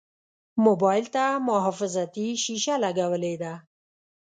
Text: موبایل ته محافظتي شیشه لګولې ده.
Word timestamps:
موبایل 0.65 1.05
ته 1.15 1.23
محافظتي 1.47 2.27
شیشه 2.43 2.75
لګولې 2.83 3.35
ده. 3.41 3.53